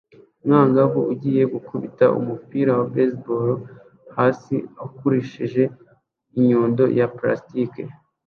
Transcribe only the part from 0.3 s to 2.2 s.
Umwangavu ugiye gukubita